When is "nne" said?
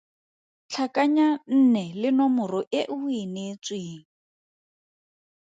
1.55-1.83